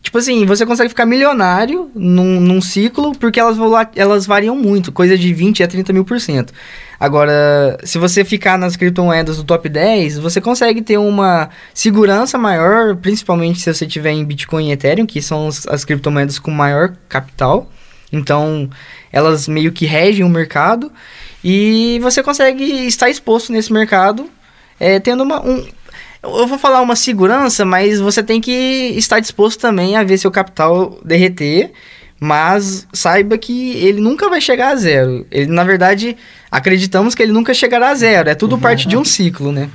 [0.00, 3.58] Tipo assim, você consegue ficar milionário num, num ciclo, porque elas,
[3.96, 6.52] elas variam muito, coisa de 20 a 30 mil por cento.
[7.00, 12.96] Agora, se você ficar nas criptomoedas do top 10, você consegue ter uma segurança maior,
[12.96, 16.94] principalmente se você tiver em Bitcoin e Ethereum, que são as, as criptomoedas com maior
[17.08, 17.70] capital.
[18.12, 18.70] Então,
[19.12, 20.90] elas meio que regem o mercado
[21.42, 24.28] e você consegue estar exposto nesse mercado,
[24.80, 25.66] é, tendo uma, um,
[26.36, 28.52] eu vou falar uma segurança, mas você tem que
[28.96, 31.70] estar disposto também a ver seu capital derreter,
[32.20, 35.26] mas saiba que ele nunca vai chegar a zero.
[35.30, 36.16] Ele, na verdade,
[36.50, 38.28] acreditamos que ele nunca chegará a zero.
[38.28, 39.70] É tudo parte de um ciclo, né?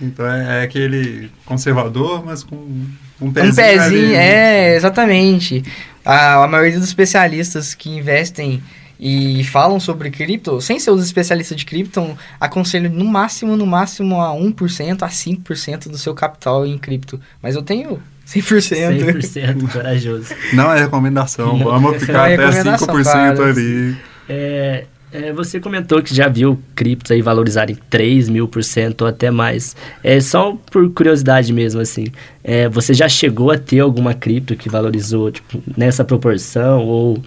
[0.00, 2.86] Então, é, é aquele conservador, mas com um
[3.20, 3.54] Um pezinho.
[3.54, 4.14] pezinho, ali.
[4.14, 5.62] é, exatamente.
[6.04, 8.62] A, a maioria dos especialistas que investem
[8.98, 14.20] e falam sobre cripto, sem ser os especialistas de cripto, aconselho no máximo, no máximo
[14.20, 17.20] a 1% a 5% do seu capital em cripto.
[17.40, 19.20] Mas eu tenho 100%.
[19.22, 20.34] 100% corajoso.
[20.52, 21.64] Não é recomendação, Não.
[21.64, 23.42] vamos é ficar até recomendação, 5% claro.
[23.44, 23.96] ali.
[24.28, 29.08] É, é, você comentou que já viu criptos aí valorizarem 3 mil por cento ou
[29.08, 29.74] até mais.
[30.04, 32.06] É só por curiosidade mesmo, assim.
[32.44, 36.84] É, você já chegou a ter alguma cripto que valorizou tipo, nessa proporção?
[36.84, 37.22] Ou.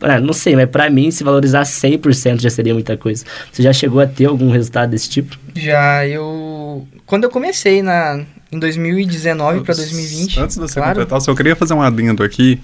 [0.00, 3.24] Ah, não sei, mas pra mim, se valorizar 100% já seria muita coisa.
[3.52, 5.36] Você já chegou a ter algum resultado desse tipo?
[5.54, 6.86] Já eu.
[7.06, 10.40] Quando eu comecei na, em 2019 para 2020.
[10.40, 10.90] Antes de você claro.
[10.90, 12.60] completar, eu só queria fazer um adendo aqui.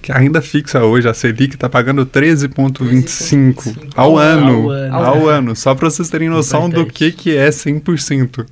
[0.00, 4.70] Que a renda fixa hoje, a Selic, tá pagando 13,25 13,25 ao, Ao ano.
[4.70, 4.94] ano.
[4.94, 5.56] Ao ano.
[5.56, 7.12] Só pra vocês terem noção do Importante.
[7.12, 8.46] que, que é 100%.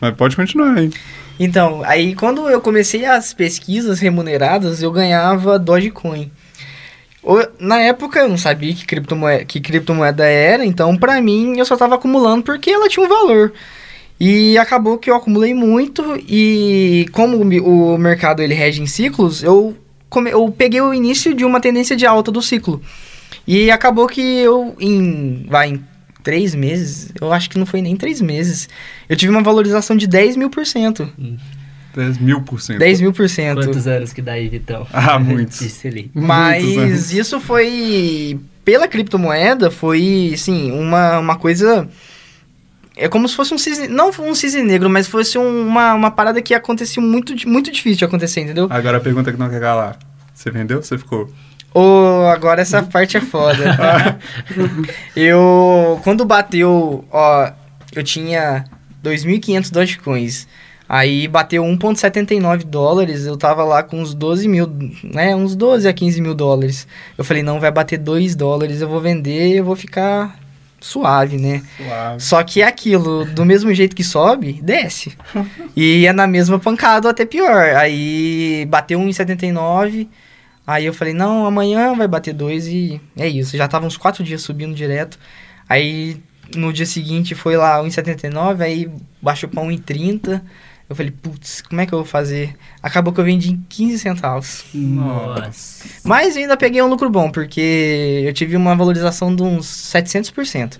[0.00, 0.90] Mas pode continuar aí.
[1.38, 6.30] Então, aí quando eu comecei as pesquisas remuneradas, eu ganhava Dogecoin.
[7.58, 11.76] Na época eu não sabia que criptomoeda, que criptomoeda era, então pra mim eu só
[11.76, 13.52] tava acumulando porque ela tinha um valor.
[14.18, 19.76] E acabou que eu acumulei muito e como o mercado ele rege em ciclos, eu,
[20.08, 22.80] come- eu peguei o início de uma tendência de alta do ciclo.
[23.46, 25.84] E acabou que eu, em, vai, em
[26.22, 28.68] três meses, eu acho que não foi nem três meses,
[29.08, 31.08] eu tive uma valorização de 10 mil por cento.
[31.94, 32.78] 10 mil por cento.
[32.78, 33.62] 10 mil por cento.
[33.64, 34.86] Quantos anos que dá aí, Vitão?
[34.92, 35.60] Ah, muitos.
[35.60, 37.12] Muitos Mas anos.
[37.12, 38.38] isso foi.
[38.64, 41.88] Pela criptomoeda, foi, sim, uma, uma coisa.
[42.96, 43.88] É como se fosse um cisne.
[43.88, 47.98] Não um cisne negro, mas fosse um- uma, uma parada que acontecia muito, muito difícil
[47.98, 48.66] de acontecer, entendeu?
[48.70, 49.98] Agora a pergunta que não quer calar.
[50.34, 50.82] Você vendeu?
[50.82, 51.30] Você ficou?
[51.74, 54.18] Ou agora essa parte é foda.
[55.16, 56.00] eu.
[56.04, 57.50] Quando bateu, ó,
[57.94, 58.64] eu tinha
[59.02, 60.46] 2.500 Dogecoins.
[60.88, 64.66] Aí bateu 1,79 dólares, eu tava lá com uns 12 mil,
[65.02, 65.34] né?
[65.34, 66.86] Uns 12 a 15 mil dólares.
[67.16, 70.38] Eu falei, não, vai bater 2 dólares, eu vou vender, eu vou ficar
[70.80, 71.62] suave, né?
[71.76, 72.20] Suave.
[72.20, 75.16] Só que é aquilo, do mesmo jeito que sobe, desce.
[75.76, 77.74] e é na mesma pancada ou até pior.
[77.76, 80.08] Aí bateu 1,79.
[80.66, 83.56] Aí eu falei, não, amanhã vai bater 2 e é isso.
[83.56, 85.18] Já tava uns 4 dias subindo direto.
[85.68, 86.20] Aí
[86.56, 88.90] no dia seguinte foi lá 1,79, aí
[89.20, 90.42] baixou pra 1,30.
[90.92, 92.54] Eu falei, putz, como é que eu vou fazer?
[92.82, 94.64] Acabou que eu vendi em 15 centavos.
[94.74, 95.84] Nossa.
[96.04, 100.78] Mas eu ainda peguei um lucro bom, porque eu tive uma valorização de uns 700%.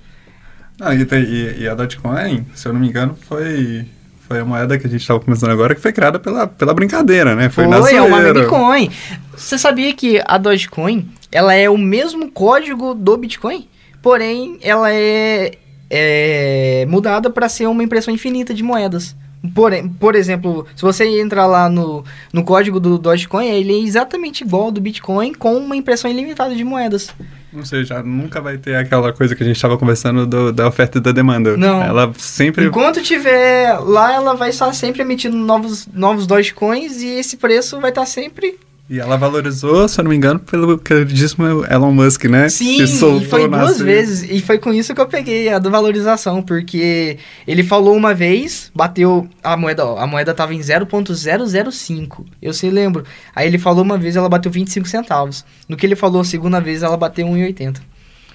[0.81, 3.87] Ah, e, tem- e- e a Dogecoin, se eu não me engano, foi,
[4.27, 7.35] foi a moeda que a gente estava começando agora, que foi criada pela, pela brincadeira,
[7.35, 7.48] né?
[7.48, 8.35] Foi, Foi, na é uma zoeira.
[8.35, 8.90] meme coin.
[9.37, 13.68] Você sabia que a Dogecoin, ela é o mesmo código do Bitcoin,
[14.03, 15.53] porém ela é,
[15.88, 19.14] é mudada para ser uma impressão infinita de moedas.
[19.55, 24.44] Por, por exemplo, se você entrar lá no, no código do Dogecoin, ele é exatamente
[24.44, 27.11] igual ao do Bitcoin com uma impressão ilimitada de moedas.
[27.55, 30.98] Ou seja, nunca vai ter aquela coisa que a gente estava conversando do- da oferta
[30.98, 31.55] e da demanda.
[31.57, 31.83] Não.
[31.83, 32.64] Ela sempre...
[32.66, 37.90] Enquanto tiver lá, ela vai estar sempre emitindo novos, novos Dogecoins e esse preço vai
[37.90, 38.59] estar sempre
[38.92, 42.50] E ela valorizou, se eu não me engano, pelo queridíssimo Elon Musk, né?
[42.50, 44.31] Sim, Que soltou e foi duas vezes.
[44.31, 47.16] E foi com isso que eu peguei a do valorização, porque
[47.48, 52.26] ele falou uma vez, bateu a moeda, ó, a moeda tava em 0.005.
[52.42, 53.02] Eu sei, lembro.
[53.35, 55.42] Aí ele falou uma vez, ela bateu 25 centavos.
[55.66, 57.78] No que ele falou a segunda vez, ela bateu 1,80.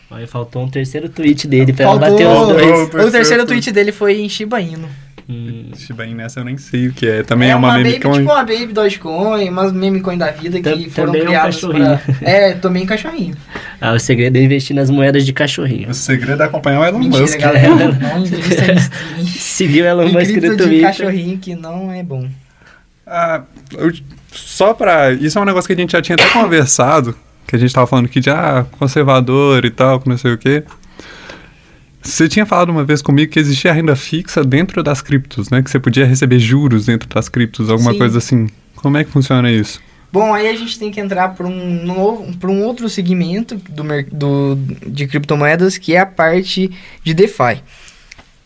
[0.09, 2.17] Aí faltou um terceiro tweet dele pra ela Faltou.
[2.17, 2.65] bater os dois.
[2.65, 3.63] O O terceiro terceiro tweet.
[3.65, 4.89] tweet dele foi em Shiba Inu.
[5.29, 7.21] Hum, Shiba Inu, essa eu nem sei o que é.
[7.21, 8.19] Também é, uma, meme baby, coin.
[8.19, 11.55] tipo uma baby Dogecoin, umas meme coin da vida que Tam- foram é um criadas
[11.55, 11.97] cachorrinho.
[11.99, 12.15] pra...
[12.21, 13.35] É, também cachorrinho.
[13.81, 15.89] Ah, o segredo é investir nas moedas de cachorrinho.
[15.89, 17.39] O segredo é acompanhar o Elon Mentira, Musk.
[17.39, 17.67] galera.
[17.91, 18.65] Não invista
[19.19, 20.81] em- Seguiu em Elon Musk no de Twitter.
[20.81, 22.25] cachorrinho que não é bom.
[23.05, 23.41] Ah,
[23.77, 23.91] eu-
[24.31, 25.11] só pra.
[25.11, 27.13] Isso é um negócio que a gente já tinha até conversado,
[27.45, 30.37] que a gente tava falando aqui de ah, conservador e tal, que não sei o
[30.37, 30.63] quê.
[32.07, 35.61] Você tinha falado uma vez comigo que existia renda fixa dentro das criptos, né?
[35.61, 37.97] Que você podia receber juros dentro das criptos, alguma Sim.
[37.97, 38.47] coisa assim.
[38.77, 39.81] Como é que funciona isso?
[40.11, 43.83] Bom, aí a gente tem que entrar para um novo, para um outro segmento do,
[44.09, 44.55] do
[44.87, 46.71] de criptomoedas que é a parte
[47.03, 47.61] de DeFi.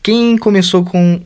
[0.01, 1.21] Quem começou com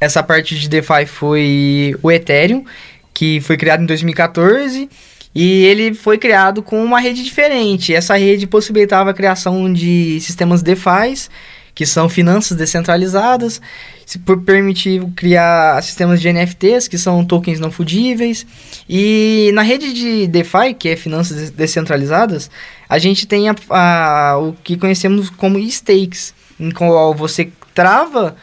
[0.00, 2.64] essa parte de DeFi foi o Ethereum,
[3.12, 4.88] que foi criado em 2014
[5.34, 7.94] e ele foi criado com uma rede diferente.
[7.94, 11.28] Essa rede possibilitava a criação de sistemas DeFi,
[11.74, 13.60] que são finanças descentralizadas,
[14.04, 18.44] se permitiu criar sistemas de NFTs, que são tokens não fudíveis.
[18.88, 22.50] E na rede de DeFi, que é finanças des- descentralizadas,
[22.88, 28.34] a gente tem a- a- o que conhecemos como stakes, em qual você trava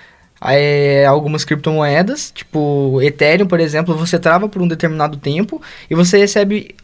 [0.41, 6.17] é, algumas criptomoedas, tipo Ethereum, por exemplo, você trava por um determinado tempo e você
[6.17, 6.75] recebe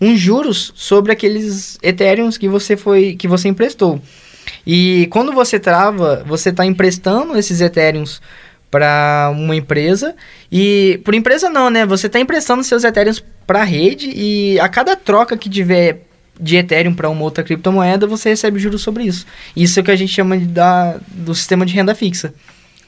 [0.00, 4.00] uns juros sobre aqueles Ethereums que você foi que você emprestou.
[4.66, 8.20] E quando você trava, você está emprestando esses Ethereums
[8.70, 10.16] para uma empresa
[10.50, 11.86] e por empresa não, né?
[11.86, 16.02] Você está emprestando seus Ethereums para a rede e a cada troca que tiver
[16.40, 19.26] de Ethereum para uma outra criptomoeda, você recebe juros sobre isso.
[19.54, 22.34] Isso é o que a gente chama de da, do sistema de renda fixa.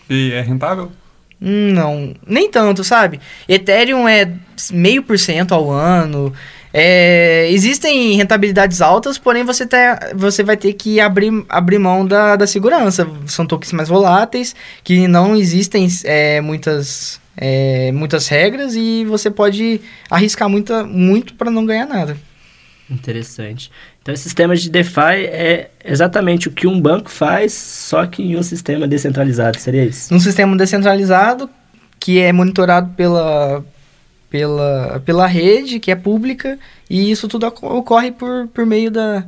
[0.08, 0.90] E é rentável?
[1.38, 3.20] Não, nem tanto, sabe?
[3.48, 4.32] Ethereum é
[4.70, 6.32] meio por cento ao ano.
[6.72, 12.36] É, existem rentabilidades altas, porém você, tá, você vai ter que abrir, abrir mão da,
[12.36, 13.08] da segurança.
[13.26, 19.80] São tokens mais voláteis, que não existem é, muitas, é, muitas regras e você pode
[20.10, 22.16] arriscar muita, muito para não ganhar nada.
[22.90, 23.70] Interessante.
[24.06, 28.36] Então, esse sistema de DeFi é exatamente o que um banco faz, só que em
[28.36, 30.14] um sistema descentralizado, seria isso?
[30.14, 31.50] Num sistema descentralizado
[31.98, 33.64] que é monitorado pela,
[34.30, 36.56] pela, pela rede, que é pública,
[36.88, 39.24] e isso tudo oco- ocorre por, por meio da,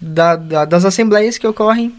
[0.00, 1.94] da, da- das assembleias que ocorrem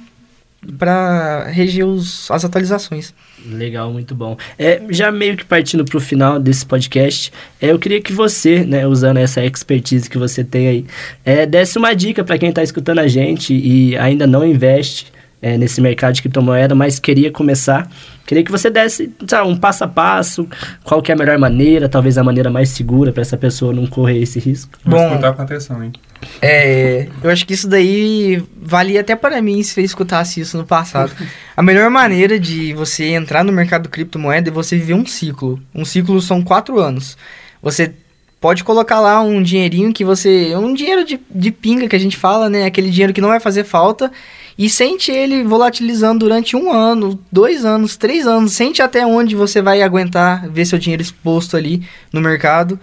[0.77, 3.13] para reger os, as atualizações.
[3.45, 4.37] Legal, muito bom.
[4.57, 8.63] É, já meio que partindo para o final desse podcast, é, eu queria que você,
[8.65, 10.85] né, usando essa expertise que você tem aí,
[11.23, 15.57] é, desse uma dica para quem está escutando a gente e ainda não investe é,
[15.57, 17.89] nesse mercado de criptomoeda, mas queria começar.
[18.25, 20.47] Queria que você desse sabe, um passo a passo,
[20.83, 23.85] qual que é a melhor maneira, talvez a maneira mais segura para essa pessoa não
[23.85, 24.71] correr esse risco.
[24.83, 25.07] Vou Bom.
[25.07, 25.93] escutar com atenção, hein?
[26.41, 30.65] É, eu acho que isso daí valia até para mim se eu escutasse isso no
[30.65, 31.11] passado.
[31.55, 35.61] A melhor maneira de você entrar no mercado do criptomoeda é você viver um ciclo.
[35.73, 37.15] Um ciclo são quatro anos.
[37.61, 37.93] Você
[38.41, 40.55] pode colocar lá um dinheirinho que você.
[40.55, 42.65] Um dinheiro de, de pinga que a gente fala, né?
[42.65, 44.11] Aquele dinheiro que não vai fazer falta.
[44.57, 48.53] E sente ele volatilizando durante um ano, dois anos, três anos.
[48.53, 51.81] Sente até onde você vai aguentar ver seu dinheiro exposto ali
[52.11, 52.79] no mercado.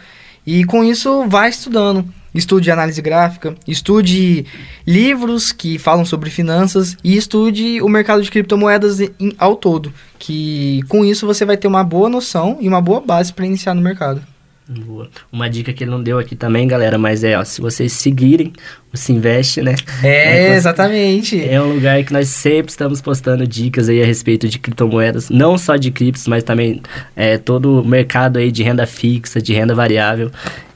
[0.47, 2.05] E com isso, vai estudando.
[2.35, 4.47] Estude análise gráfica, estude
[4.87, 9.93] livros que falam sobre finanças e estude o mercado de criptomoedas em, ao todo.
[10.18, 13.75] Que com isso você vai ter uma boa noção e uma boa base para iniciar
[13.75, 14.23] no mercado.
[14.69, 15.09] Boa.
[15.31, 18.53] Uma dica que ele não deu aqui também, galera, mas é, ó, se vocês seguirem
[18.93, 19.75] o Se Investe, né?
[20.03, 21.43] É, é exatamente.
[21.45, 25.59] É um lugar que nós sempre estamos postando dicas aí a respeito de criptomoedas, não
[25.59, 26.81] só de criptos, mas também
[27.17, 30.31] é, todo o mercado aí de renda fixa, de renda variável.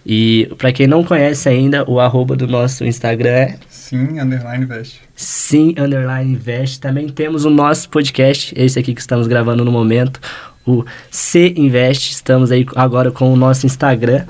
[0.04, 3.58] E para quem não conhece ainda, o arroba do nosso Instagram é...
[3.68, 5.00] Sim, underline invest.
[5.14, 6.80] Sim, underline invest.
[6.80, 10.20] Também temos o nosso podcast, esse aqui que estamos gravando no momento,
[10.66, 12.12] o C Invest.
[12.12, 14.26] Estamos aí agora com o nosso Instagram.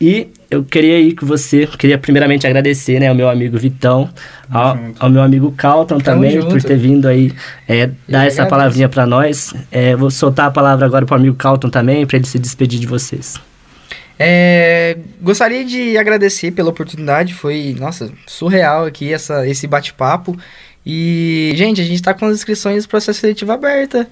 [0.00, 4.10] E eu queria ir com você, queria primeiramente agradecer, né, ao meu amigo Vitão,
[4.50, 6.48] ao, ao meu amigo Calton também, junto.
[6.48, 7.32] por ter vindo aí
[7.66, 9.54] é, dar essa palavrinha para nós.
[9.72, 12.78] É, vou soltar a palavra agora para o amigo Calton também, para ele se despedir
[12.78, 13.40] de vocês.
[14.18, 20.36] É, gostaria de agradecer pela oportunidade, foi, nossa, surreal aqui essa, esse bate-papo.
[20.84, 24.08] E, gente, a gente está com as inscrições do processo seletivo aberta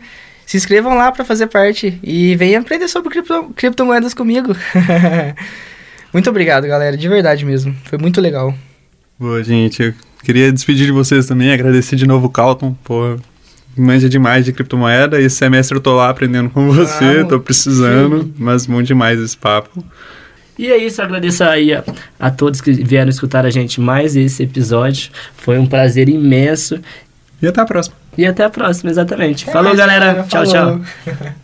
[0.46, 4.54] se inscrevam lá para fazer parte e venham aprender sobre cripto, criptomoedas comigo.
[6.12, 7.74] muito obrigado, galera, de verdade mesmo.
[7.84, 8.54] Foi muito legal.
[9.18, 9.82] Boa, gente.
[9.82, 13.16] Eu queria despedir de vocês também, agradecer de novo o Calton, pô,
[13.76, 15.20] manja demais de criptomoeda.
[15.20, 18.34] Esse semestre eu tô lá aprendendo com você, ah, tô precisando, sim.
[18.38, 19.84] mas muito demais esse papo.
[20.58, 21.82] E é isso, agradeço aí a,
[22.18, 25.10] a, todos que vieram escutar a gente mais esse episódio.
[25.36, 26.80] Foi um prazer imenso.
[27.42, 27.96] E até a próxima.
[28.16, 29.48] E até a próxima, exatamente.
[29.48, 30.24] É falou, galera.
[30.28, 30.80] Tchau, falou.
[30.84, 31.34] tchau.